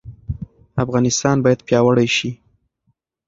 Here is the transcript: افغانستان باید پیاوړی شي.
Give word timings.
افغانستان 0.83 1.37
باید 1.45 1.59
پیاوړی 1.67 2.07
شي. 2.17 2.31